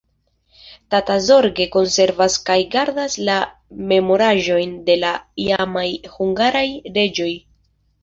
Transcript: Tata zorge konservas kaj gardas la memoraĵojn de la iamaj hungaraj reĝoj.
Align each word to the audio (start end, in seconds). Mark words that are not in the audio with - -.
Tata 0.95 1.17
zorge 1.25 1.67
konservas 1.75 2.39
kaj 2.49 2.57
gardas 2.77 3.19
la 3.29 3.37
memoraĵojn 3.93 4.77
de 4.91 4.99
la 5.07 5.15
iamaj 5.47 5.89
hungaraj 6.19 6.69
reĝoj. 7.01 7.33